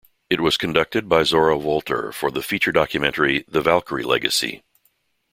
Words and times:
It 0.31 0.41
was 0.41 0.57
conducted 0.57 1.07
by 1.07 1.21
Zora 1.21 1.55
Wolter 1.55 2.11
for 2.11 2.31
the 2.31 2.41
feature 2.41 2.71
documentary, 2.71 3.45
"The 3.47 3.61
Valkyrie 3.61 4.01
Legacy". 4.01 4.63